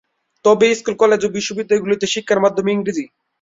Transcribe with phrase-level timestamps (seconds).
[0.45, 3.05] তবে school, college ও বিশ্ববিদ্যালয়গুলিতে শিক্ষার মাধ্যম ইংরেজি।